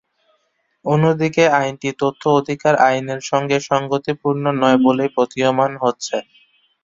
অন্যদিকে 0.85 1.43
আইনটি 1.57 1.89
তথ্য 2.01 2.21
অধিকার 2.39 2.73
আইনের 2.87 3.21
সঙ্গে 3.29 3.57
সংগতিপূর্ণ 3.69 4.43
নয় 4.61 4.79
বলেই 4.85 5.09
প্রতীয়মান 5.15 5.71
হচ্ছে। 5.83 6.15